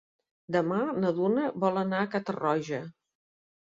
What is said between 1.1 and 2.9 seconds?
Duna vol anar a Catarroja.